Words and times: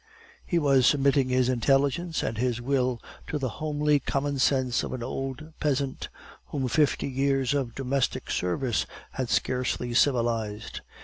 He 0.43 0.57
was 0.57 0.87
submitting 0.87 1.29
his 1.29 1.47
intelligence 1.47 2.23
and 2.23 2.39
his 2.39 2.59
will 2.59 2.99
to 3.27 3.37
the 3.37 3.49
homely 3.61 3.99
common 3.99 4.39
sense 4.39 4.81
of 4.81 4.93
an 4.93 5.03
old 5.03 5.53
peasant 5.59 6.09
whom 6.47 6.67
fifty 6.69 7.07
years 7.07 7.53
of 7.53 7.75
domestic 7.75 8.31
service 8.31 8.87
had 9.11 9.29
scarcely 9.29 9.93
civilized. 9.93 10.81